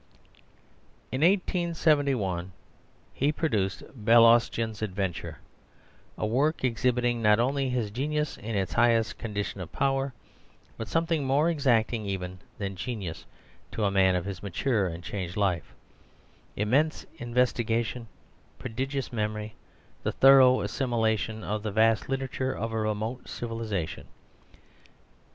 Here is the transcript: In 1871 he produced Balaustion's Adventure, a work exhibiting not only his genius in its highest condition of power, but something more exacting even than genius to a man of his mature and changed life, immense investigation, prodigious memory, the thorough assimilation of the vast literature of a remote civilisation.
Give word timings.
In 1.11 1.21
1871 1.21 2.51
he 3.13 3.31
produced 3.31 3.83
Balaustion's 3.93 4.81
Adventure, 4.81 5.37
a 6.17 6.25
work 6.25 6.63
exhibiting 6.63 7.21
not 7.21 7.39
only 7.39 7.69
his 7.69 7.91
genius 7.91 8.35
in 8.37 8.55
its 8.55 8.73
highest 8.73 9.19
condition 9.19 9.61
of 9.61 9.71
power, 9.71 10.11
but 10.75 10.87
something 10.87 11.23
more 11.23 11.51
exacting 11.51 12.07
even 12.07 12.39
than 12.57 12.75
genius 12.75 13.25
to 13.73 13.83
a 13.85 13.91
man 13.91 14.15
of 14.15 14.25
his 14.25 14.41
mature 14.41 14.87
and 14.87 15.03
changed 15.03 15.37
life, 15.37 15.71
immense 16.55 17.05
investigation, 17.19 18.07
prodigious 18.57 19.13
memory, 19.13 19.53
the 20.01 20.11
thorough 20.13 20.61
assimilation 20.61 21.43
of 21.43 21.61
the 21.61 21.69
vast 21.71 22.09
literature 22.09 22.53
of 22.53 22.71
a 22.73 22.79
remote 22.79 23.27
civilisation. 23.27 24.07